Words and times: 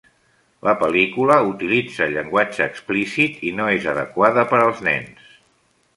La 0.67 0.71
pel·lícula 0.83 1.35
utilitza 1.49 2.07
llenguatge 2.15 2.67
explícit 2.71 3.47
i 3.51 3.53
no 3.61 3.69
és 3.77 3.89
adequada 3.95 4.47
per 4.55 4.63
als 4.65 4.83
nens. 4.89 5.29